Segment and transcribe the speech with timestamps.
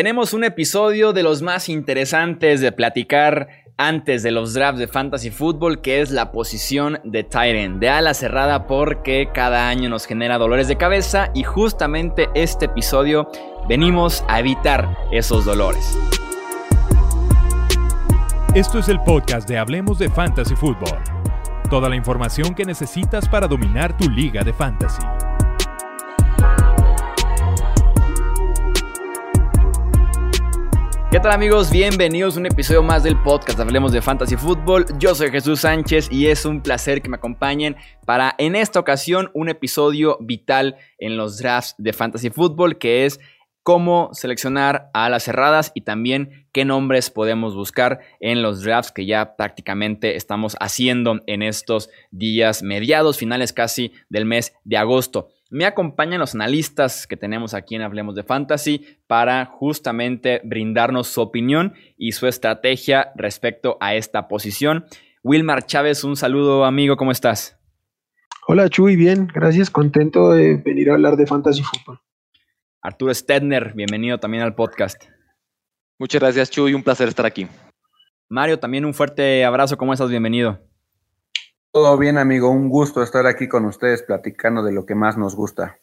[0.00, 5.30] Tenemos un episodio de los más interesantes de platicar antes de los drafts de Fantasy
[5.30, 10.38] Football, que es la posición de Tyrant, de ala cerrada, porque cada año nos genera
[10.38, 13.28] dolores de cabeza y justamente este episodio
[13.68, 15.98] venimos a evitar esos dolores.
[18.54, 20.98] Esto es el podcast de Hablemos de Fantasy Football.
[21.68, 25.02] Toda la información que necesitas para dominar tu liga de fantasy.
[31.10, 31.72] ¿Qué tal amigos?
[31.72, 34.86] Bienvenidos a un episodio más del podcast Hablemos de Fantasy Football.
[35.00, 37.74] Yo soy Jesús Sánchez y es un placer que me acompañen
[38.06, 43.18] para en esta ocasión un episodio vital en los drafts de Fantasy Football que es
[43.62, 49.06] cómo seleccionar a las cerradas y también qué nombres podemos buscar en los drafts que
[49.06, 55.28] ya prácticamente estamos haciendo en estos días mediados, finales casi del mes de agosto.
[55.50, 61.20] Me acompañan los analistas que tenemos aquí en Hablemos de Fantasy para justamente brindarnos su
[61.20, 64.84] opinión y su estrategia respecto a esta posición.
[65.24, 67.58] Wilmar Chávez, un saludo amigo, ¿cómo estás?
[68.46, 72.00] Hola Chuy, bien, gracias, contento de venir a hablar de Fantasy Football.
[72.82, 75.04] Arturo Stedner, bienvenido también al podcast.
[75.98, 77.46] Muchas gracias Chuy, un placer estar aquí.
[78.30, 80.08] Mario, también un fuerte abrazo, ¿cómo estás?
[80.08, 80.60] Bienvenido.
[81.72, 82.48] Todo bien, amigo.
[82.48, 85.78] Un gusto estar aquí con ustedes platicando de lo que más nos gusta.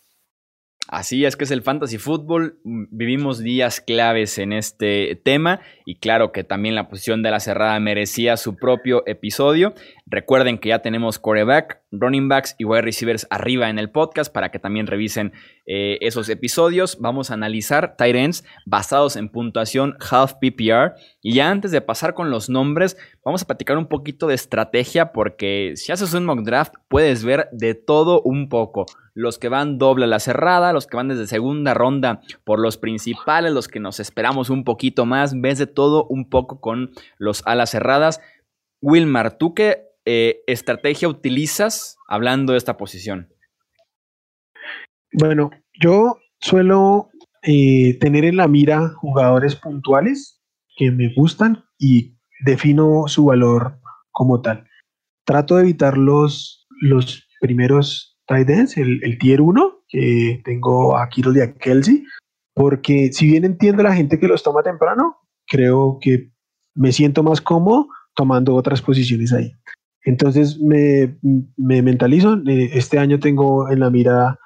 [0.88, 2.60] Así es que es el fantasy fútbol.
[2.64, 7.80] Vivimos días claves en este tema y claro que también la posición de la cerrada
[7.80, 9.74] merecía su propio episodio.
[10.06, 14.52] Recuerden que ya tenemos coreback, running backs y wide receivers arriba en el podcast para
[14.52, 15.32] que también revisen
[15.66, 16.98] eh, esos episodios.
[17.00, 20.96] Vamos a analizar tight ends basados en puntuación half PPR.
[21.22, 25.14] Y ya antes de pasar con los nombres, vamos a platicar un poquito de estrategia
[25.14, 28.88] porque si haces un mock draft puedes ver de todo un poco.
[29.14, 32.78] Los que van doble a la cerrada, los que van desde segunda ronda por los
[32.78, 36.90] principales, los que nos esperamos un poquito más, ves de todo un poco con
[37.20, 38.20] los alas cerradas.
[38.82, 43.32] Wilmar, ¿tú qué eh, estrategia utilizas hablando de esta posición?
[45.14, 47.12] Bueno, yo suelo
[47.44, 50.42] eh, tener en la mira jugadores puntuales
[50.76, 54.68] que me gustan y defino su valor como tal.
[55.26, 61.32] Trato de evitar los, los primeros tight ends, el, tier 1, que tengo a Kiro
[61.36, 62.04] y a Kelsey,
[62.56, 66.32] porque si bien entiendo la gente que los toma temprano, creo que
[66.76, 69.52] me siento más cómodo tomando otras posiciones ahí.
[70.04, 71.18] Entonces me,
[71.58, 74.40] me mentalizo, eh, este año tengo en la mira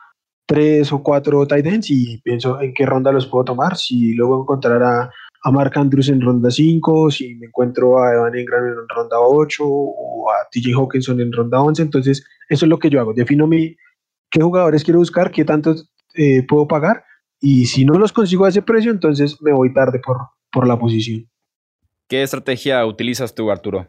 [0.48, 4.42] tres o cuatro tight ends y pienso en qué ronda los puedo tomar, si luego
[4.42, 5.10] encontrar a,
[5.44, 9.64] a Mark Andrews en ronda 5, si me encuentro a Evan Engram en ronda 8
[9.66, 13.48] o a TJ Hawkinson en ronda 11, entonces eso es lo que yo hago, defino
[13.48, 13.76] mi,
[14.30, 17.06] qué jugadores quiero buscar, qué tantos eh, puedo pagar
[17.40, 20.18] y si no los consigo a ese precio, entonces me voy tarde por,
[20.52, 21.30] por la posición.
[22.08, 23.88] ¿Qué estrategia utilizas tú, Arturo?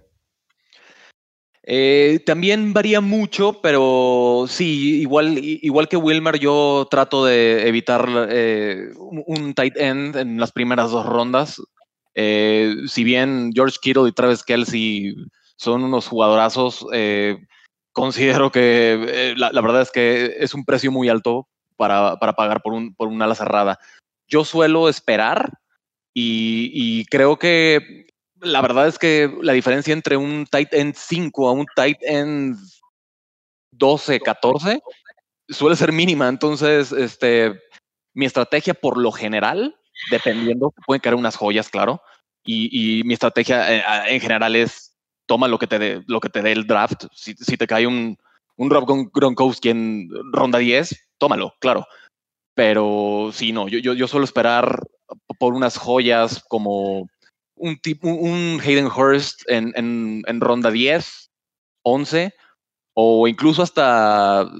[1.64, 8.90] Eh, también varía mucho, pero sí, igual, igual que Wilmer, yo trato de evitar eh,
[8.96, 11.62] un tight end en las primeras dos rondas.
[12.14, 15.14] Eh, si bien George Kittle y Travis Kelsey
[15.56, 16.84] son unos jugadorazos,
[17.92, 22.72] considero que la, verdad es que es un precio muy alto para, para pagar por,
[22.72, 23.78] un, por una ala cerrada.
[24.26, 25.61] Yo suelo esperar
[26.14, 28.06] y, creo que
[28.40, 32.58] la verdad es que la diferencia entre un tight end 5 a un tight end
[33.70, 34.82] 12, 14
[35.48, 36.28] suele ser mínima.
[36.28, 37.60] Entonces, este,
[38.14, 39.76] mi estrategia por lo general,
[40.10, 42.02] dependiendo, pueden caer unas joyas, claro.
[42.44, 44.96] Y, mi estrategia eh, en general es
[45.26, 47.04] toma lo que te dé, lo que te dé el draft.
[47.14, 48.18] Si, te cae un,
[48.56, 51.86] un Rob Gronkowski en ronda 10, tómalo, claro.
[52.54, 54.80] Pero sí, no, yo, yo, yo suelo esperar
[55.38, 57.08] por unas joyas como
[57.56, 61.30] un, tipo, un Hayden Hurst en, en, ronda 10,
[61.82, 62.34] 11,
[62.94, 64.50] o incluso hasta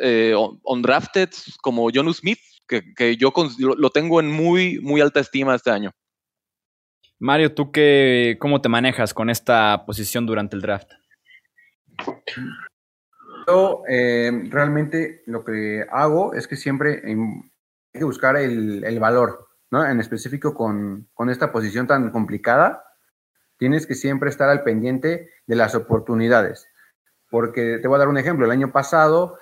[0.00, 2.38] eh, undrafted como Jonu Smith,
[2.68, 5.90] que, que yo lo, tengo en muy, muy alta estima este año.
[7.18, 10.90] Mario, ¿tú qué, cómo te manejas con esta posición durante el draft?
[13.46, 17.16] Yo eh, realmente lo que hago es que siempre hay
[17.92, 19.52] que buscar el, el valor.
[19.72, 22.84] En específico con, esta posición tan complicada,
[23.56, 26.68] tienes que siempre estar al pendiente de las oportunidades.
[27.30, 28.44] Porque te voy a dar un ejemplo.
[28.44, 29.38] El año pasado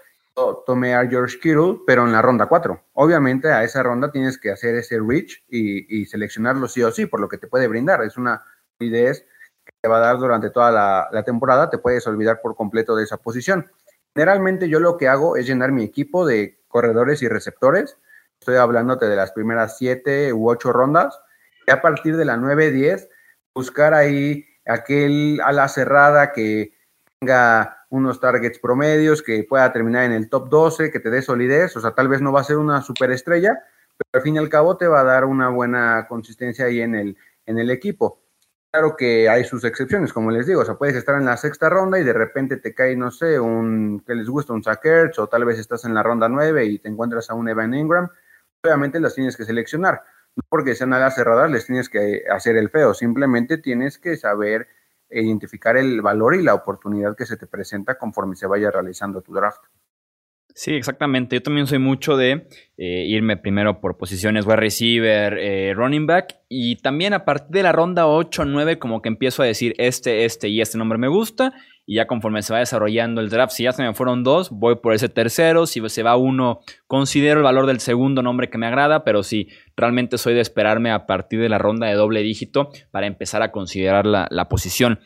[0.65, 2.81] tomé a George Kittle, pero en la ronda 4.
[2.93, 7.19] Obviamente a esa ronda tienes que hacer ese reach y, seleccionarlo sí o sí, por
[7.19, 8.05] lo que te puede brindar.
[8.05, 8.45] Es una
[8.79, 11.71] idea que te va a dar durante toda la, la temporada.
[11.71, 13.69] Te puedes olvidar por completo de esa posición.
[14.15, 17.97] Generalmente yo lo que hago es llenar mi equipo de corredores y receptores.
[18.41, 21.21] Estoy hablándote de las primeras siete u ocho rondas,
[21.67, 23.09] y a partir de la 9-10,
[23.55, 26.73] buscar ahí aquel a la cerrada que
[27.19, 31.77] tenga unos targets promedios, que pueda terminar en el top 12, que te dé solidez,
[31.77, 33.63] o sea, tal vez no va a ser una superestrella,
[33.97, 36.95] pero al fin y al cabo te va a dar una buena consistencia ahí en
[36.95, 37.17] el,
[37.47, 38.21] en el equipo.
[38.73, 41.69] Claro que hay sus excepciones, como les digo, o sea, puedes estar en la sexta
[41.69, 45.27] ronda y de repente te cae, no sé, un que les gusta un Sackers, o
[45.29, 48.09] tal vez estás en la ronda 9 y te encuentras a un Evan Ingram,
[48.63, 50.05] obviamente las tienes que seleccionar.
[50.37, 54.69] No porque sean alas cerradas les tienes que hacer el feo, simplemente tienes que saber
[55.11, 59.35] identificar el valor y la oportunidad que se te presenta conforme se vaya realizando tu
[59.35, 59.65] draft.
[60.55, 61.37] Sí, exactamente.
[61.37, 66.37] Yo también soy mucho de eh, irme primero por posiciones wide receiver, eh, running back
[66.49, 69.75] y también a partir de la ronda 8 o 9 como que empiezo a decir
[69.79, 71.53] este, este y este nombre me gusta
[71.91, 74.77] y ya conforme se va desarrollando el draft, si ya se me fueron dos, voy
[74.77, 78.69] por ese tercero, si se va uno, considero el valor del segundo nombre que me
[78.69, 82.71] agrada, pero sí, realmente soy de esperarme a partir de la ronda de doble dígito
[82.93, 85.01] para empezar a considerar la, posición.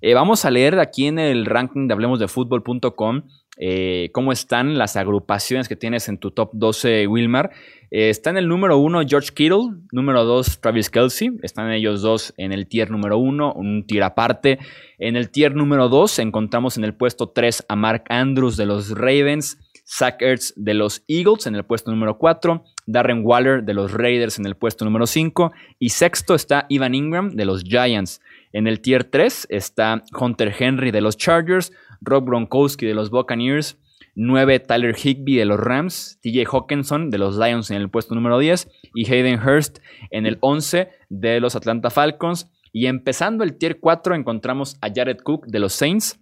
[0.00, 3.24] Eh, vamos a leer aquí en el ranking de hablemosdefutbol.com
[3.62, 7.50] eh, cómo están las agrupaciones que tienes en tu top 12, Wilmar.
[7.90, 12.32] Eh, está en el número 1 George Kittle, número 2 Travis Kelsey, están ellos dos
[12.38, 14.58] en el tier número 1, un tier aparte.
[14.98, 18.92] En el tier número 2 encontramos en el puesto 3 a Mark Andrews de los
[18.92, 23.92] Ravens, Zach Ertz de los Eagles en el puesto número 4, Darren Waller de los
[23.92, 28.22] Raiders en el puesto número 5 y sexto está Ivan Ingram de los Giants.
[28.52, 33.78] En el tier 3 está Hunter Henry de los Chargers, Rob Gronkowski de los Buccaneers,
[34.16, 38.38] 9 Tyler Higby de los Rams, TJ Hawkinson de los Lions en el puesto número
[38.38, 39.78] 10 y Hayden Hurst
[40.10, 42.50] en el 11 de los Atlanta Falcons.
[42.72, 46.20] Y empezando el tier 4 encontramos a Jared Cook de los Saints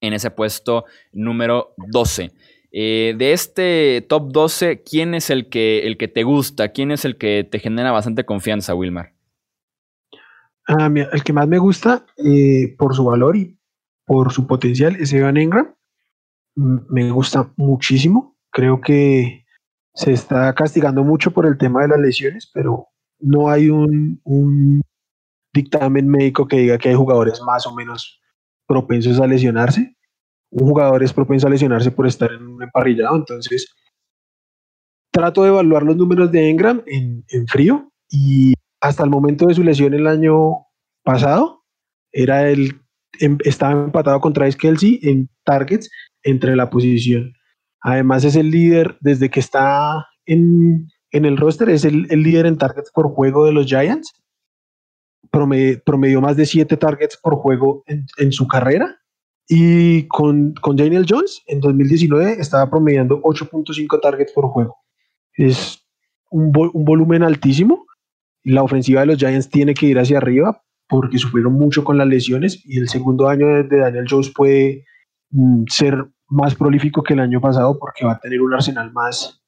[0.00, 2.30] en ese puesto número 12.
[2.70, 6.68] Eh, de este top 12, ¿quién es el que, el que te gusta?
[6.68, 9.17] ¿Quién es el que te genera bastante confianza, Wilmar?
[10.68, 13.58] Ah, el que más me gusta eh, por su valor y
[14.04, 15.74] por su potencial es Evan Engram.
[16.54, 18.36] Me gusta muchísimo.
[18.50, 19.46] Creo que
[19.94, 22.88] se está castigando mucho por el tema de las lesiones, pero
[23.18, 24.82] no hay un,
[25.54, 28.20] dictamen médico que diga que hay jugadores más o menos
[28.66, 29.96] propensos a lesionarse.
[30.50, 33.74] Un jugador es propenso a lesionarse por estar en un emparrillado, entonces
[35.10, 39.54] trato de evaluar los números de Engram en, en frío y hasta el momento de
[39.54, 40.66] su lesión el año
[41.02, 41.64] pasado
[42.12, 42.80] era el
[43.20, 45.90] Em, estaba empatado con Travis Kelsey en targets
[46.22, 47.32] entre la posición.
[47.80, 52.90] Además es el líder desde que está en, el roster, es el, líder en targets
[52.92, 54.12] por juego de los Giants.
[55.30, 58.96] promedió más de 7 targets por juego en, su carrera.
[59.48, 64.76] Y con, con, Daniel Jones en 2019 estaba promediando 8.5 targets por juego.
[65.32, 65.82] Es
[66.30, 67.86] un, un volumen altísimo.
[68.44, 72.06] La ofensiva de los Giants tiene que ir hacia arriba porque sufrieron mucho con las
[72.06, 74.84] lesiones y el segundo año de, Daniel Jones puede
[75.30, 79.42] mm, ser más prolífico que el año pasado porque va a tener un arsenal más,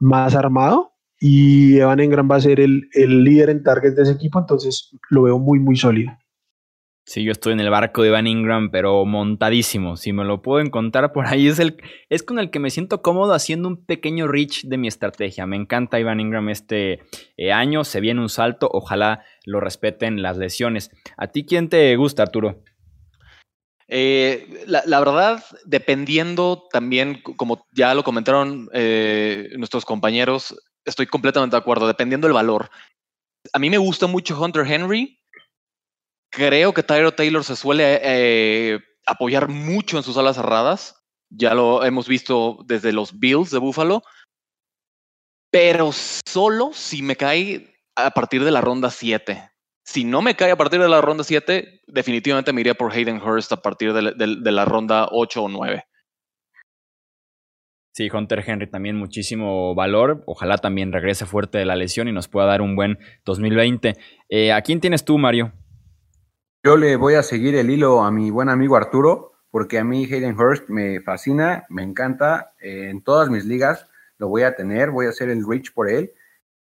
[0.00, 4.12] más armado y Evan Engram va a ser el, el líder en targets de ese
[4.12, 6.12] equipo, entonces lo veo muy, muy sólido.
[7.06, 9.98] Sí, yo estoy en el barco de Van Ingram, pero montadísimo.
[9.98, 11.76] Si me lo puedo encontrar por ahí, es, el,
[12.08, 15.44] es con el que me siento cómodo haciendo un pequeño reach de mi estrategia.
[15.44, 17.02] Me encanta Ivan Ingram este
[17.36, 20.90] eh, año, se viene un salto, ojalá lo respeten las lesiones.
[21.18, 22.62] ¿A ti quién te gusta, Arturo?
[23.86, 31.60] Eh, la, verdad, dependiendo también, como ya lo comentaron eh, nuestros compañeros, estoy completamente de
[31.60, 32.70] acuerdo, dependiendo del valor.
[33.52, 35.20] A mí me gusta mucho Hunter Henry,
[36.34, 41.00] Creo que Tyro Taylor se suele eh, apoyar mucho en sus alas cerradas.
[41.30, 44.02] Ya lo hemos visto desde los Bills de Buffalo.
[45.52, 49.48] Pero solo si me cae a partir de la ronda 7.
[49.84, 53.22] Si no me cae a partir de la ronda 7, definitivamente me iría por Hayden
[53.22, 55.84] Hurst a partir de, la ronda 8 o 9.
[57.92, 60.24] Sí, Hunter Henry también muchísimo valor.
[60.26, 63.94] Ojalá también regrese fuerte de la lesión y nos pueda dar un buen 2020.
[64.30, 65.52] Eh, ¿A quién tienes tú, Mario?
[66.66, 70.06] Yo le voy a seguir el hilo a mi buen amigo Arturo, porque a mí
[70.06, 72.54] Hayden Hurst me fascina, me encanta.
[72.58, 75.90] Eh, en todas mis ligas lo voy a tener, voy a hacer el reach por
[75.90, 76.14] él,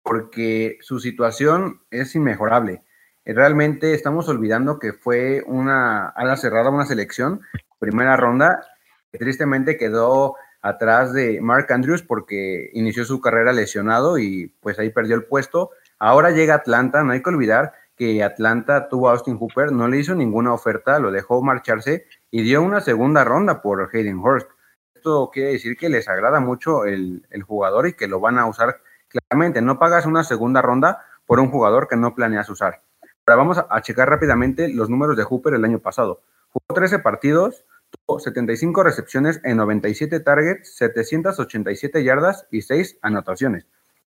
[0.03, 2.83] porque su situación es inmejorable.
[3.27, 7.43] Eh, realmente estamos olvidando que fue una ala cerrada, una selección,
[7.79, 8.65] primera ronda,
[9.11, 14.89] que tristemente quedó atrás de Mark Andrews porque inició su carrera lesionado y pues ahí
[14.89, 15.69] perdió el puesto.
[15.99, 19.99] Ahora llega Atlanta, no hay que olvidar que Atlanta tuvo a Austin Hooper, no le
[19.99, 24.49] hizo ninguna oferta, lo dejó marcharse y dio una segunda ronda por Hayden Hurst.
[24.95, 28.81] Esto quiere decir que les agrada mucho el, jugador y que lo van a usar
[29.13, 32.83] Claramente, no pagas una segunda ronda por un jugador que no planeas usar.
[33.27, 36.23] Ahora vamos a, checar rápidamente los números de Hooper el año pasado.
[36.49, 43.67] Jugó 13 partidos, tuvo 75 recepciones en 97 targets, 787 yardas y 6 anotaciones.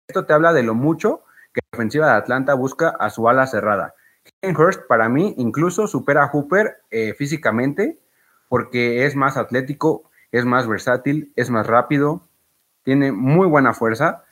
[0.06, 1.22] Esto te habla de lo mucho
[1.52, 3.94] que la ofensiva de Atlanta busca a su ala cerrada.
[4.42, 7.98] Hurst para mí incluso supera a Hooper eh, físicamente
[8.48, 12.28] porque es más atlético, es más versátil, es más rápido,
[12.82, 14.24] tiene muy buena fuerza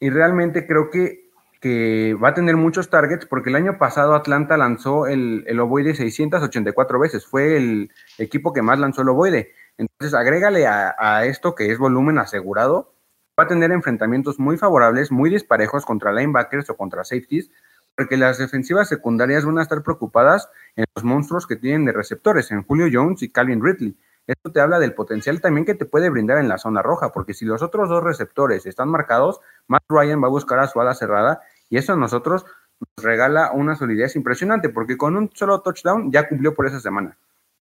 [0.00, 4.56] y realmente creo que, que va a tener muchos targets porque el año pasado Atlanta
[4.56, 9.52] lanzó el, el ovoide 684 veces, fue el equipo que más lanzó el ovoide.
[9.76, 12.92] Entonces agrégale a, a esto que es volumen asegurado,
[13.38, 17.50] va a tener enfrentamientos muy favorables, muy disparejos contra linebackers o contra safeties,
[17.96, 22.50] porque las defensivas secundarias van a estar preocupadas en los monstruos que tienen de receptores,
[22.50, 23.96] en Julio Jones y Calvin Ridley.
[24.26, 27.32] Esto te habla del potencial también que te puede brindar en la zona roja, porque
[27.32, 30.94] si los otros dos receptores están marcados, Matt Ryan va a buscar a su ala
[30.94, 31.40] cerrada
[31.70, 32.44] y eso a nosotros
[32.80, 37.16] nos regala una solidez impresionante, porque con un solo touchdown ya cumplió por esa semana.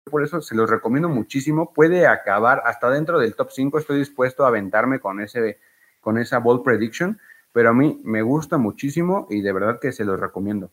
[0.09, 1.74] Por eso se los recomiendo muchísimo.
[1.74, 3.79] Puede acabar hasta dentro del top 5.
[3.79, 5.59] Estoy dispuesto a aventarme con, ese,
[6.00, 7.19] con esa ball prediction,
[7.51, 10.71] pero a mí me gusta muchísimo y de verdad que se los recomiendo.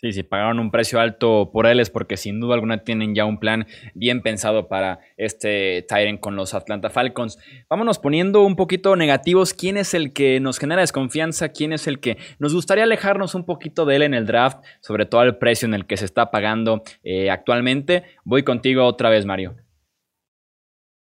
[0.00, 3.26] Sí, si pagaron un precio alto por él es porque sin duda alguna tienen ya
[3.26, 7.38] un plan bien pensado para este Tyrant con los Atlanta Falcons.
[7.68, 9.52] Vámonos poniendo un poquito negativos.
[9.52, 11.50] ¿Quién es el que nos genera desconfianza?
[11.50, 14.64] ¿Quién es el que nos gustaría alejarnos un poquito de él en el draft?
[14.80, 18.04] Sobre todo el precio en el que se está pagando eh, actualmente.
[18.24, 19.56] Voy contigo otra vez, Mario.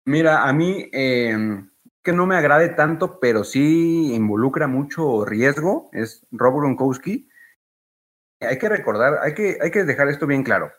[0.05, 1.69] Mira, a mí em,
[2.05, 7.27] que no me agrade tanto, pero sí involucra mucho riesgo, es Rob Gronkowski
[8.47, 10.71] hay que recordar, hay que, hay que dejar esto bien claro.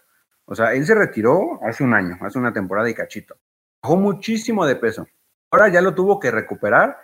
[0.46, 3.36] O sea, él se retiró hace un año, hace una temporada y cachito.
[3.82, 5.08] Bajó muchísimo de peso.
[5.52, 6.98] Ahora ya lo tuvo que recuperar.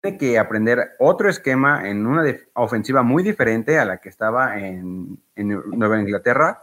[0.00, 5.18] Tiene que aprender otro esquema en una ofensiva muy diferente a la que estaba en,
[5.36, 6.62] Nueva Inglaterra.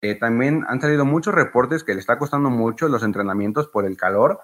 [0.00, 3.96] Eh, también han salido muchos reportes que le está costando mucho los entrenamientos por el
[3.96, 4.40] calor.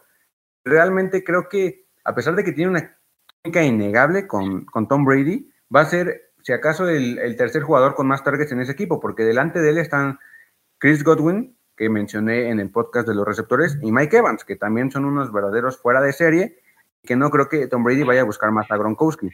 [0.65, 2.97] Realmente creo que, a pesar de que tiene una
[3.43, 8.07] técnica innegable con, con Tom Brady, va a ser si acaso el, tercer jugador con
[8.07, 10.19] más targets en ese equipo, porque delante de él están
[10.79, 14.91] Chris Godwin, que mencioné en el podcast de los receptores, y Mike Evans, que también
[14.91, 16.59] son unos verdaderos fuera de serie,
[17.03, 19.31] que no creo que Tom Brady vaya a buscar más a Gronkowski.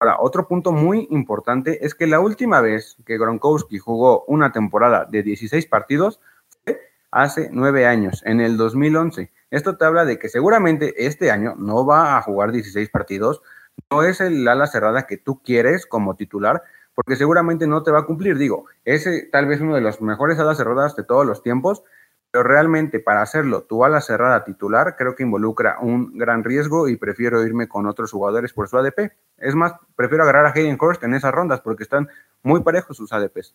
[0.00, 5.06] Ahora, otro punto muy importante es que la última vez que Gronkowski jugó una temporada
[5.08, 6.20] de 16 partidos
[6.64, 6.80] fue
[7.10, 9.30] hace nueve años, en el 2011.
[9.50, 13.40] Esto te habla de que seguramente este año no va a jugar 16 partidos,
[13.90, 16.62] no es el ala cerrada que tú quieres como titular,
[16.94, 18.38] porque seguramente no te va a cumplir.
[18.38, 21.82] Digo, ese tal vez uno de los mejores alas cerradas de todos los tiempos,
[22.30, 26.96] pero realmente para hacerlo tu ala cerrada titular creo que involucra un gran riesgo y
[26.96, 29.12] prefiero irme con otros jugadores por su ADP.
[29.38, 32.08] Es más, prefiero agarrar a Hayden Hurst en esas rondas porque están
[32.42, 33.54] muy parejos sus ADPs.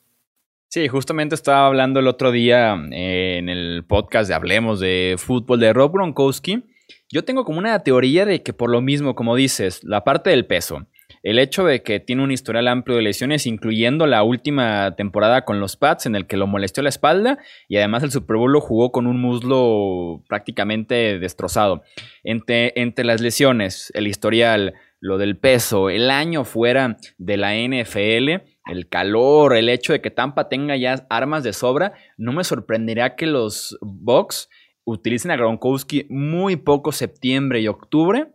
[0.69, 5.59] Sí, justamente estaba hablando el otro día eh, en el podcast de Hablemos de Fútbol
[5.59, 6.63] de Rob Gronkowski
[7.11, 10.45] yo tengo como una teoría de que por lo mismo, como dices, la parte del
[10.45, 10.87] peso,
[11.23, 15.59] el hecho de que tiene un historial amplio de lesiones, incluyendo la última temporada con
[15.59, 18.61] los Pats, en el que lo molestó la espalda, y además el Super Bowl lo
[18.61, 21.83] jugó con un muslo prácticamente destrozado.
[22.23, 28.43] Entre, entre las lesiones, el historial, lo del peso, el año fuera de la NFL,
[28.69, 33.15] el calor, el hecho de que Tampa tenga ya armas de sobra, no me sorprendería
[33.15, 34.49] que los Bucks
[34.91, 38.27] utilicen a Gronkowski muy poco septiembre y octubre.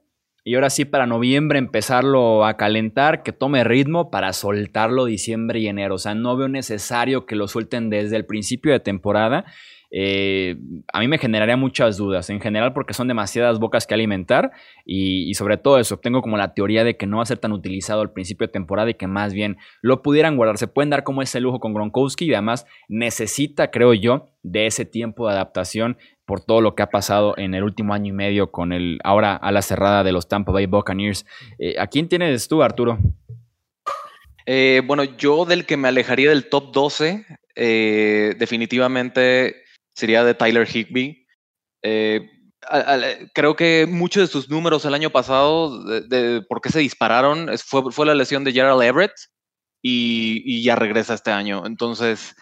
[0.47, 5.69] Y ahora sí, para noviembre empezarlo a calentar, que tome ritmo para soltarlo diciembre y
[5.69, 5.95] enero.
[5.95, 9.47] O sea, no veo necesario que lo suelten desde el principio de temporada.
[9.97, 10.57] Eh,
[10.93, 14.51] a mí me generaría muchas dudas, en general porque son demasiadas bocas que alimentar
[14.85, 17.53] y, sobre todo eso, tengo como la teoría de que no va a ser tan
[17.53, 21.05] utilizado al principio de temporada y que más bien lo pudieran guardar, se pueden dar
[21.05, 25.97] como ese lujo con Gronkowski y además necesita, creo yo, de ese tiempo de adaptación
[26.27, 29.37] por todo lo que ha pasado en el último año y medio con el ahora
[29.37, 31.27] a la cerrada de los Tampa Bay Buccaneers.
[31.59, 32.99] Eh, ¿A quién tienes tú, Arturo?
[34.47, 37.27] Eh, bueno, yo del que me alejaría del top 12,
[37.57, 39.65] eh, definitivamente
[39.95, 41.27] sería de Tyler Higby.
[43.35, 47.93] creo que muchos de sus números el año pasado, de, por qué se dispararon, fue,
[47.93, 49.13] fue, la lesión de Gerald Everett
[49.83, 51.65] y, y ya regresa este año.
[51.67, 52.35] Entonces,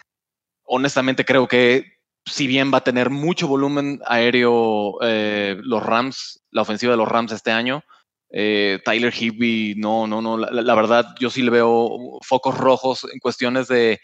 [0.63, 1.93] honestamente creo que
[2.25, 7.07] si bien va a tener mucho volumen aéreo eh, los Rams, la ofensiva de los
[7.07, 7.83] Rams este año,
[8.29, 13.19] eh, Tyler Higby, no, no, no, la, verdad yo sí le veo focos rojos en
[13.19, 13.99] cuestiones de,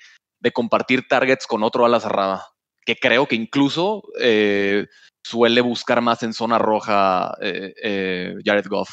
[0.54, 2.46] compartir targets con otro ala cerrada,
[2.86, 4.86] que creo que incluso eh,
[5.24, 8.90] suele buscar más en zona roja Jared Goff.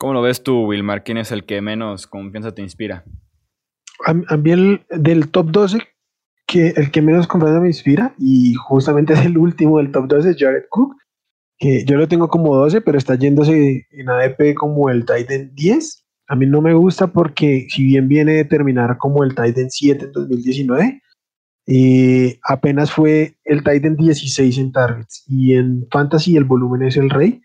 [0.00, 1.04] ¿Cómo lo ves tú, Wilmar?
[1.04, 3.04] ¿Quién es el que menos confianza te inspira?
[4.06, 5.78] A, mí el, del top 12,
[6.50, 10.34] que el que menos confianza me inspira, y justamente es el último del top 12,
[10.36, 10.96] Jared Cook,
[11.58, 16.04] que yo lo tengo como 12, pero está yéndose en ADP como el Titan 10.
[16.28, 20.06] A mí no me gusta porque si bien viene de terminar como el Titan 7
[20.06, 21.02] en 2019,
[21.66, 27.10] eh, apenas fue el Titan 16 en targets y en fantasy el volumen es el
[27.10, 27.42] rey.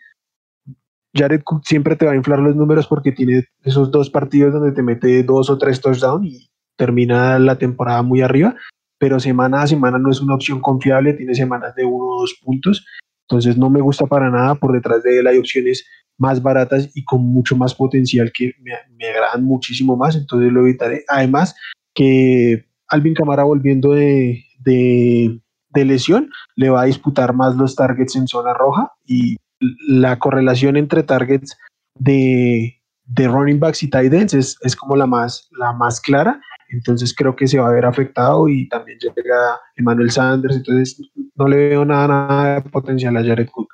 [1.14, 4.72] Jared Cook siempre te va a inflar los números porque tiene esos dos partidos donde
[4.72, 8.56] te mete dos o tres touchdowns y termina la temporada muy arriba,
[8.98, 12.36] pero semana a semana no es una opción confiable, tiene semanas de uno o dos
[12.44, 12.86] puntos,
[13.28, 15.86] entonces no me gusta para nada, por detrás de él hay opciones
[16.18, 21.04] más baratas y con mucho más potencial que me, agradan muchísimo más, entonces lo evitaré.
[21.08, 21.56] Además
[21.94, 28.16] que Alvin Camara volviendo de, de, de lesión le va a disputar más los targets
[28.16, 29.36] en zona roja y
[29.88, 31.58] la correlación entre targets
[31.98, 36.42] de, de running backs y tight ends es, es, como la más, la más clara.
[36.76, 40.58] Entonces creo que se va a ver afectado y también llega Emmanuel Sanders.
[40.58, 41.02] Entonces
[41.36, 43.74] no le veo nada, nada de potencial a Jared Cook.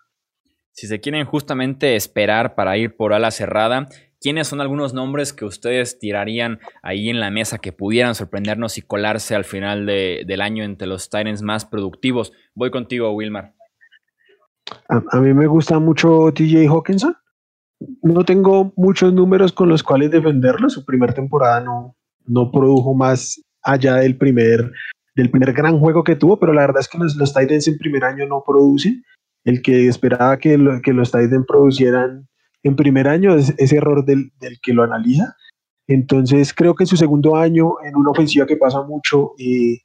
[0.72, 3.88] Si se quieren justamente esperar para ir por ala cerrada,
[4.20, 8.82] ¿quiénes son algunos nombres que ustedes tirarían ahí en la mesa que pudieran sorprendernos y
[8.82, 12.32] colarse al final de, del año entre los Titans más productivos?
[12.56, 13.54] Voy contigo, Wilmar.
[14.88, 17.18] A, mí me gusta mucho TJ Hawkinson.
[18.04, 20.70] No tengo muchos números con los cuales defenderlo.
[20.70, 24.72] Su primera temporada no, no produjo más allá del primer,
[25.16, 27.78] del primer gran juego que tuvo, pero la verdad es que los, los Titans en
[27.78, 29.04] primer año no producen.
[29.44, 32.28] El que esperaba que, que los Titans producieran
[32.64, 35.36] en primer año es ese error del, del, que lo analiza.
[35.88, 39.80] Entonces creo que en su segundo año, en una ofensiva que pasa mucho, eh,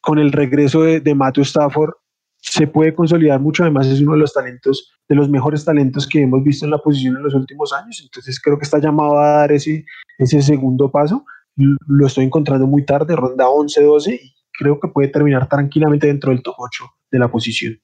[0.00, 1.92] con el regreso de, de Matthew Stafford,
[2.40, 6.22] se puede consolidar mucho, además es uno de los talentos, de los mejores talentos que
[6.22, 9.28] hemos visto en la posición en los últimos años, entonces creo que está llamado a
[9.38, 9.84] dar ese,
[10.18, 11.24] ese segundo paso,
[11.58, 16.42] lo estoy encontrando muy tarde, ronda 11-12, y creo que puede terminar tranquilamente dentro del
[16.42, 17.80] top 8 de la posición.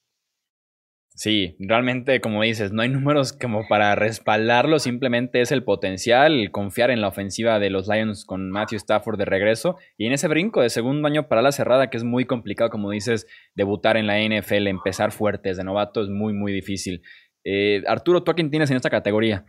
[1.16, 6.90] Sí, realmente, como dices, no hay números como para respaldarlo, simplemente es el potencial, confiar
[6.90, 10.60] en la ofensiva de los Lions con Matthew Stafford de regreso y en ese brinco
[10.60, 14.18] de segundo año para la cerrada, que es muy complicado, como dices, debutar en la
[14.18, 17.02] NFL, empezar fuertes de novato es muy, muy difícil.
[17.44, 19.46] Eh, Arturo, ¿tú a quién tienes en esta categoría?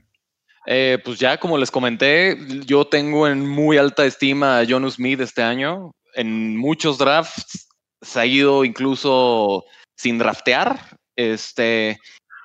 [0.68, 5.22] Eh, pues ya, como les comenté, yo tengo en muy alta estima a John Smith
[5.22, 5.92] este año.
[6.14, 7.68] En muchos drafts
[8.02, 10.80] se ha ido incluso sin draftear
[11.16, 11.98] este,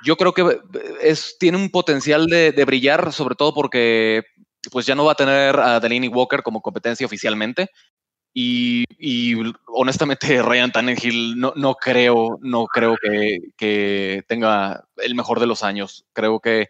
[0.05, 0.61] yo creo que
[1.03, 4.23] es, tiene un potencial de, brillar, sobre todo porque
[4.71, 7.69] pues ya no va a tener a Delaney Walker como competencia oficialmente.
[8.33, 8.85] Y,
[9.67, 16.05] honestamente Ryan Tannehill no, no creo, no creo que, tenga el mejor de los años.
[16.13, 16.69] Creo que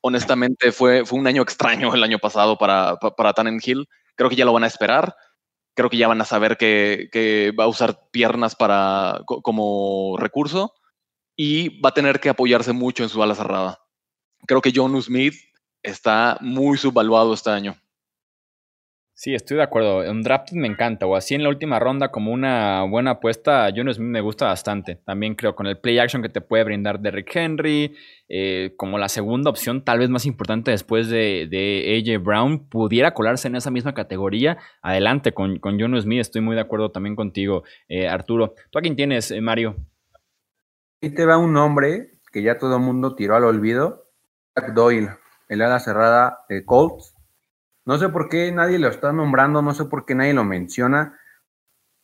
[0.00, 3.88] honestamente fue, fue un año extraño el año pasado para, para Tannehill.
[4.14, 5.14] Creo que ya lo van a esperar.
[5.74, 10.74] Creo que ya van a saber que, que va a usar piernas para, como recurso
[11.36, 13.78] y va a tener que apoyarse mucho en su ala cerrada.
[14.46, 15.34] Creo que John Smith
[15.82, 17.80] está muy subvaluado este año.
[19.20, 20.08] Sí, estoy de acuerdo.
[20.08, 23.92] Un draft me encanta, o así en la última ronda como una buena apuesta, John
[23.92, 24.94] Smith me gusta bastante.
[25.04, 27.96] También creo con el play action que te puede brindar Derrick Henry,
[28.28, 33.12] eh, como la segunda opción, tal vez más importante después de, de, AJ Brown, pudiera
[33.12, 34.58] colarse en esa misma categoría.
[34.82, 38.54] Adelante con, con John Smith, estoy muy de acuerdo también contigo, eh, Arturo.
[38.70, 39.74] ¿Tú a quién tienes, eh, Mario?
[41.02, 44.12] Ahí te va un nombre que ya todo el mundo tiró al olvido.
[44.54, 45.08] Jack Doyle,
[45.48, 47.17] el ala cerrada Colts.
[47.88, 51.18] No sé por qué nadie lo está nombrando, no sé por qué nadie lo menciona.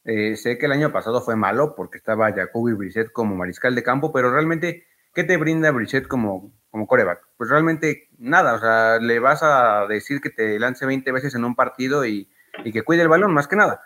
[0.05, 3.83] Eh, sé que el año pasado fue malo porque estaba Jacoby Brissett como mariscal de
[3.83, 7.29] campo, pero realmente, ¿qué te brinda Brissett como, como coreback?
[7.37, 11.45] Pues realmente nada, o sea, le vas a decir que te lance 20 veces en
[11.45, 12.31] un partido y,
[12.65, 13.83] y que cuide el balón, más que nada.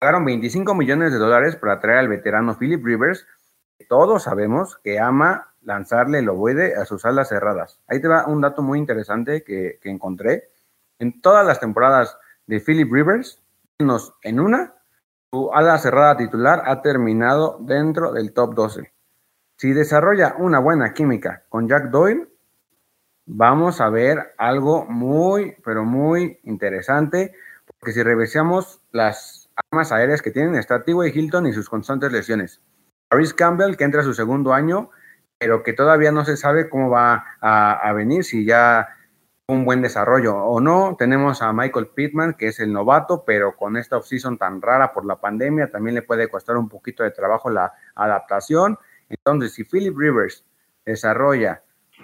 [0.00, 3.24] Pagaron 25 millones de dólares para traer al veterano Philip Rivers,
[3.88, 7.80] todos sabemos que ama lanzarle el ovoide a sus alas cerradas.
[7.86, 10.50] Ahí te va un dato muy interesante que, encontré.
[10.98, 13.42] En todas las temporadas de Philip Rivers,
[13.78, 14.74] menos en una,
[15.30, 18.92] su ala cerrada titular ha terminado dentro del top 12.
[19.56, 22.28] Si desarrolla una buena química con Jack Doyle,
[23.26, 27.34] vamos a ver algo muy, pero muy interesante,
[27.66, 31.10] porque si revisamos las armas aéreas que tienen, está T.Y.
[31.18, 32.60] Hilton y sus constantes lesiones.
[33.08, 34.90] Paris Campbell, que entra a su segundo año,
[35.38, 38.88] pero que todavía no se sabe cómo va a, venir, si ya
[39.48, 40.96] un buen desarrollo o no.
[40.98, 45.06] Tenemos a Michael Pittman, que es el novato, pero con esta offseason tan rara por
[45.06, 48.78] la pandemia, también le puede costar un poquito de trabajo la adaptación.
[49.08, 50.44] Entonces, si Philip Rivers
[50.84, 51.62] desarrolla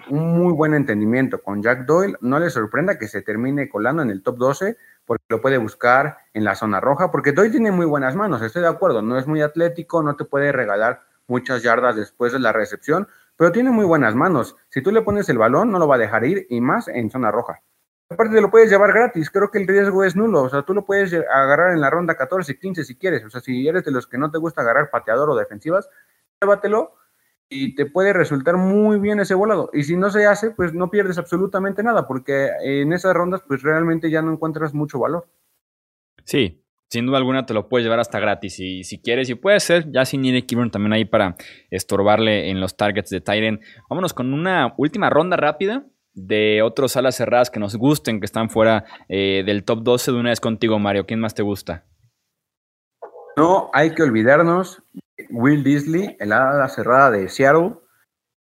[0.09, 4.09] un muy buen entendimiento con Jack Doyle, no le sorprenda que se termine colando en
[4.09, 7.85] el top 12 porque lo puede buscar en la zona roja, porque Doyle tiene muy
[7.85, 11.97] buenas manos, estoy de acuerdo, no es muy atlético, no te puede regalar muchas yardas
[11.97, 14.55] después de la recepción, pero tiene muy buenas manos.
[14.69, 17.09] Si tú le pones el balón, no lo va a dejar ir y más en
[17.09, 17.61] zona roja.
[18.09, 20.73] Aparte, te lo puedes llevar gratis, creo que el riesgo es nulo, o sea, tú
[20.73, 23.91] lo puedes agarrar en la ronda 14, 15 si quieres, o sea, si eres de
[23.91, 25.89] los que no te gusta agarrar pateador o defensivas,
[26.39, 26.93] llévatelo
[27.49, 29.69] y te puede resultar muy bien ese volado.
[29.73, 33.63] Y si no se hace, pues no pierdes absolutamente nada, porque en esas rondas, pues
[33.63, 35.27] realmente ya no encuentras mucho valor.
[36.23, 38.59] Sí, sin duda alguna te lo puedes llevar hasta gratis.
[38.59, 41.35] Y si quieres, y puede ser, ya sin Nick Kibern también ahí para
[41.71, 43.59] estorbarle en los targets de Tyren.
[43.89, 48.49] Vámonos con una última ronda rápida de otros alas cerradas que nos gusten, que están
[48.49, 50.11] fuera eh, del top 12.
[50.11, 51.05] De una vez contigo, Mario.
[51.05, 51.85] ¿Quién más te gusta?
[53.35, 54.83] No hay que olvidarnos
[55.29, 57.77] Will Disley, el ala cerrada de Seattle,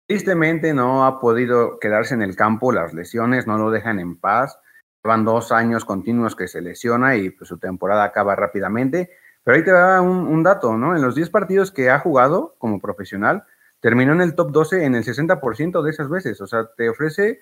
[0.06, 4.58] tristemente no ha podido quedarse en el campo, las lesiones no lo dejan en paz.
[5.04, 9.10] Llevan dos años continuos que se lesiona y pues, su temporada acaba rápidamente.
[9.42, 10.96] Pero ahí te da un, dato, ¿no?
[10.96, 13.44] En los 10 partidos que ha jugado como profesional,
[13.80, 16.40] terminó en el top 12 en el 60% de esas veces.
[16.40, 17.40] O sea, te ofrece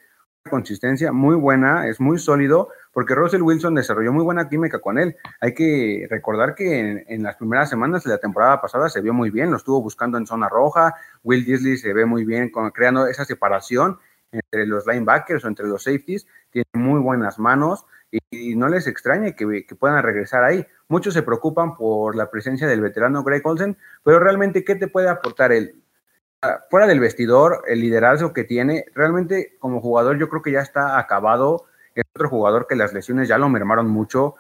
[0.51, 5.15] consistencia muy buena, es muy sólido, porque Russell Wilson desarrolló muy buena química con él.
[5.41, 9.31] Hay que recordar que en, las primeras semanas de la temporada pasada se vio muy
[9.31, 13.07] bien, lo estuvo buscando en zona roja, Will Disley se ve muy bien con, creando
[13.07, 14.01] esa separación
[14.33, 19.35] entre los linebackers o entre los safeties, tiene muy buenas manos y, no les extrañe
[19.35, 20.67] que, que, puedan regresar ahí.
[20.89, 25.09] Muchos se preocupan por la presencia del veterano Greg Olsen, pero realmente, ¿qué te puede
[25.09, 25.83] aportar él?
[26.71, 30.99] fuera del vestidor, el liderazgo que tiene, realmente como jugador yo creo que ya está
[30.99, 31.67] acabado.
[31.95, 34.35] Es otro jugador que las lesiones ya lo mermaron mucho.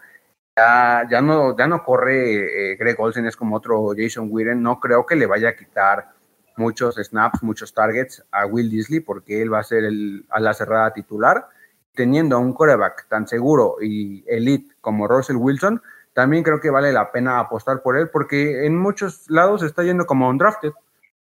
[0.57, 4.63] Ya, ya, no, ya no corre eh, Greg Olsen, es como otro Jason Witten.
[4.63, 6.13] No creo que le vaya a quitar
[6.57, 10.55] muchos snaps, muchos targets a Will Disley, porque él va a ser el, a la
[10.55, 11.49] cerrada titular.
[11.95, 15.83] Teniendo a un coreback tan seguro y elite como Russell Wilson,
[16.15, 20.07] también creo que vale la pena apostar por él, porque en muchos lados está yendo
[20.07, 20.73] como un drafted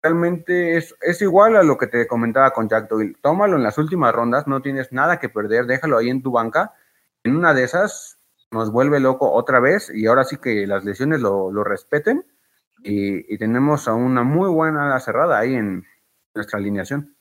[0.02, 3.16] realmente es, es, igual a lo que te comentaba con Jack Doyle.
[3.22, 6.74] Tómalo en las últimas rondas, no tienes nada que perder, déjalo ahí en tu banca.
[7.24, 8.18] En una de esas
[8.52, 12.26] nos vuelve loco otra vez y ahora sí que las lesiones lo, lo respeten
[12.84, 15.84] y, y, tenemos a una muy buena cerrada ahí en
[16.34, 17.16] nuestra alineación.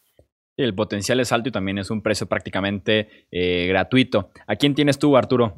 [0.57, 4.31] El potencial es alto y también es un precio prácticamente eh, gratuito.
[4.47, 5.57] ¿A quién tienes tú, Arturo?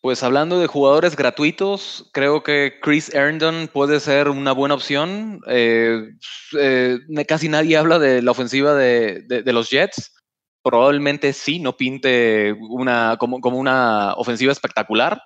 [0.00, 5.40] Pues hablando de jugadores gratuitos, creo que Chris Herndon puede ser una buena opción.
[5.46, 6.12] Eh,
[6.58, 10.14] eh, casi nadie habla de la ofensiva de, los Jets.
[10.62, 15.22] Probablemente sí, no pinte una, como, como, una ofensiva espectacular,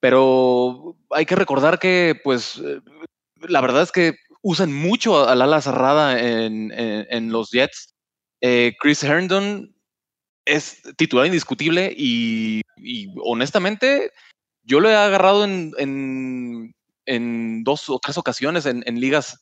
[0.00, 2.80] pero hay que recordar que, pues, eh,
[3.40, 7.94] la verdad es que usan mucho al ala cerrada en, en los Jets.
[8.78, 9.76] Chris Herndon
[10.46, 12.62] es titular indiscutible y,
[13.22, 14.12] honestamente
[14.62, 16.74] yo lo he agarrado en,
[17.64, 19.38] dos o tres ocasiones en, ligas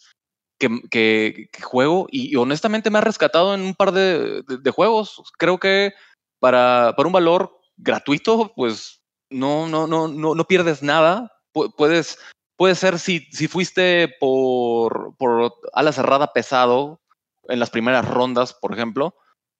[0.58, 4.42] que, juego y, honestamente me ha rescatado en un par de,
[4.74, 5.22] juegos.
[5.38, 5.92] Creo que
[6.40, 11.32] para, para, un valor gratuito, pues no, no, no, no, no pierdes nada.
[11.52, 12.18] puedes,
[12.56, 17.00] puede ser si, si fuiste por, por ala cerrada pesado
[17.48, 19.14] en las primeras rondas, por ejemplo,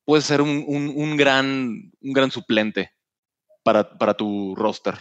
[0.05, 2.92] puede ser un, gran, un gran suplente
[3.62, 4.94] para, para tu roster.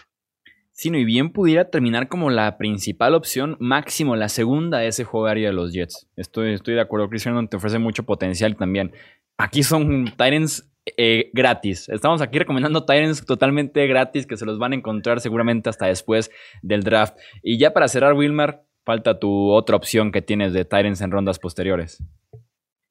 [0.72, 5.50] Sí, no, y bien pudiera terminar como la principal opción, máximo la segunda ese jugaría
[5.50, 6.08] de los Jets.
[6.16, 8.92] Estoy, estoy de acuerdo, Chris te ofrece mucho potencial también.
[9.38, 11.88] Aquí son Titans eh, gratis.
[11.90, 16.30] Estamos aquí recomendando Titans totalmente gratis que se los van a encontrar seguramente hasta después
[16.62, 17.18] del draft.
[17.42, 21.40] Y ya para cerrar, Wilmar, falta tu otra opción que tienes de Titans en rondas
[21.40, 22.04] posteriores.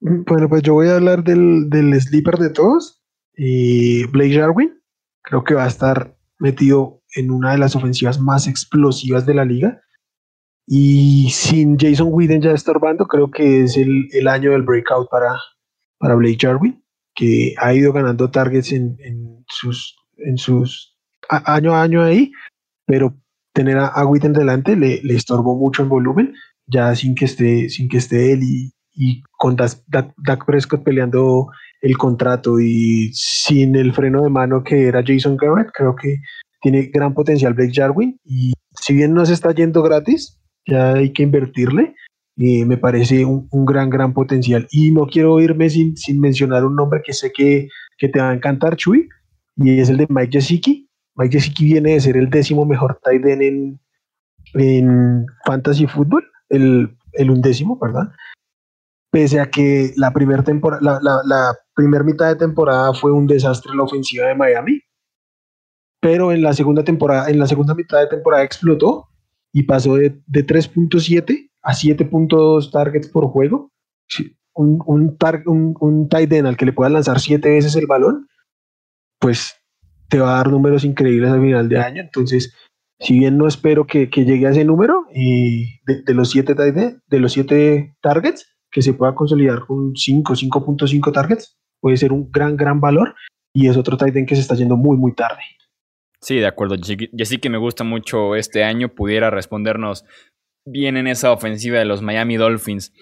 [0.01, 3.03] Bueno, pues yo voy a hablar del, del sleeper de todos.
[3.37, 4.81] Y Blake Jarwin,
[5.23, 9.45] creo que va a estar metido en una de las ofensivas más explosivas de la
[9.45, 9.81] liga.
[10.67, 15.39] Y sin Jason Whedon ya estorbando, creo que es el, el, año del breakout para,
[15.99, 16.82] para Blake Jarwin,
[17.15, 20.97] que ha ido ganando targets en, en sus, en sus
[21.29, 22.33] año a año ahí,
[22.87, 23.15] pero
[23.53, 26.35] tener a, a Whedon delante le, le, estorbó mucho en volumen,
[26.67, 31.49] ya sin que esté, sin que esté él y, y con Dak, Prescott peleando
[31.81, 36.21] el contrato y sin el freno de mano que era Jason Garrett, creo que
[36.61, 41.13] tiene gran potencial Blake Jarwin y si bien no se está yendo gratis, ya hay
[41.13, 41.95] que invertirle
[42.37, 44.67] y me parece un, gran, gran potencial.
[44.71, 47.69] Y no quiero irme sin, sin mencionar un nombre que sé que,
[47.99, 49.09] que, te va a encantar, Chuy,
[49.57, 50.89] y es el de Mike Gesicki.
[51.17, 53.81] Mike Gesicki viene de ser el décimo mejor tight end en,
[54.55, 58.13] en fantasy football, el, el undécimo, ¿verdad?
[59.13, 63.83] pese a que la primera temporada, la, primera mitad de temporada fue un desastre la
[63.83, 64.81] ofensiva de Miami,
[66.01, 69.09] pero en la segunda temporada, en la segunda mitad de temporada explotó
[69.53, 73.71] y pasó de, de 3.7 a 7.2 targets por juego.
[74.55, 78.29] Un, un, un, un tight end al que le puedas lanzar siete veces el balón,
[79.19, 79.57] pues
[80.09, 82.03] te va a dar números increíbles al final de año.
[82.03, 82.55] Entonces,
[83.01, 86.55] si bien no espero que, que llegue a ese número y de, de los siete
[86.55, 92.31] de los siete targets, que se pueda consolidar con 5, 5.5 targets, puede ser un
[92.31, 93.15] gran, gran valor.
[93.55, 95.43] Y es otro tight end que se está yendo muy, muy tarde.
[96.21, 96.77] Sí, de acuerdo.
[96.83, 100.05] Sí que me gusta mucho este año, pudiera respondernos
[100.65, 102.93] bien en esa ofensiva de los Miami Dolphins.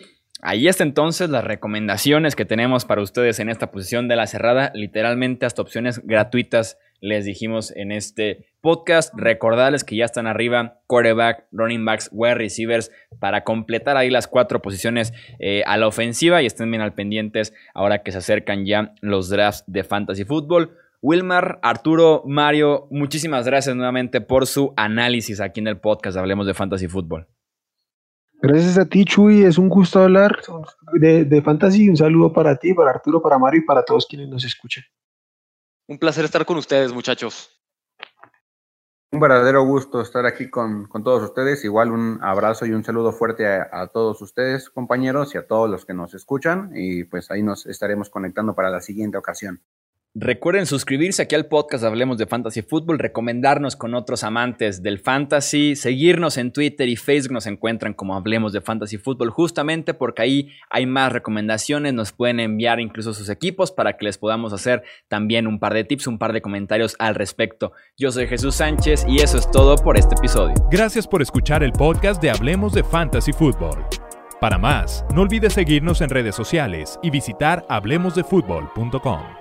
[0.43, 4.73] Ahí está entonces las recomendaciones que tenemos para ustedes en esta posición de la cerrada,
[4.75, 9.13] literalmente hasta opciones gratuitas les dijimos en este podcast.
[9.17, 14.63] Recordarles que ya están arriba quarterback, running backs, wide receivers para completar ahí las cuatro
[14.63, 18.95] posiciones eh, a la ofensiva y estén bien al pendientes ahora que se acercan ya
[19.01, 20.77] los drafts de fantasy football.
[21.03, 26.53] Wilmar, Arturo, Mario, muchísimas gracias nuevamente por su análisis aquí en el podcast Hablemos de
[26.53, 27.27] Fantasy Football.
[28.43, 29.43] Gracias a ti, Chuy.
[29.43, 30.41] Es un gusto hablar
[30.95, 31.89] de, de fantasy.
[31.89, 34.85] Un saludo para ti, para Arturo, para Mario y para todos quienes nos escuchan.
[35.87, 37.61] Un placer estar con ustedes, muchachos.
[39.13, 41.65] Un verdadero gusto estar aquí con, todos ustedes.
[41.65, 45.85] Igual un abrazo y un saludo fuerte a, todos ustedes, compañeros, y a todos los
[45.85, 46.71] que nos escuchan.
[46.77, 49.61] Y pues ahí nos estaremos conectando para la siguiente ocasión.
[50.17, 55.77] Recuerden suscribirse aquí al podcast Hablemos de Fantasy Football, recomendarnos con otros amantes del fantasy,
[55.77, 60.51] seguirnos en Twitter y Facebook nos encuentran como Hablemos de Fantasy Football, justamente porque ahí
[60.69, 65.47] hay más recomendaciones, nos pueden enviar incluso sus equipos para que les podamos hacer también
[65.47, 67.73] un par de tips, un par de comentarios al respecto.
[67.97, 70.55] Yo soy Jesús Sánchez y eso es todo por este episodio.
[70.73, 73.87] Gracias por escuchar el podcast de Hablemos de Fantasy Football.
[74.41, 79.40] Para más, no olvides seguirnos en redes sociales y visitar hablemosdefutbol.com.